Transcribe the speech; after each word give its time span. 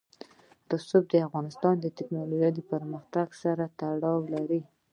رسوب 0.71 1.03
د 1.09 1.15
افغانستان 1.27 1.75
د 1.79 1.85
تکنالوژۍ 1.97 2.63
پرمختګ 2.71 3.27
سره 3.43 3.63
تړاو 3.79 4.19
لري. 4.33 4.61